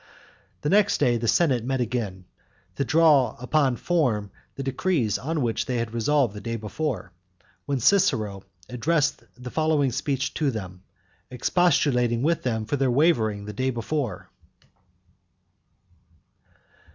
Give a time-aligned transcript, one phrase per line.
[0.61, 2.25] The next day the senate met again,
[2.77, 7.11] to draw upon form the decrees on which they had resolved the day before,
[7.67, 10.81] when Cicero addressed the following speech to them,
[11.29, 14.31] expostulating with them for their wavering the day before.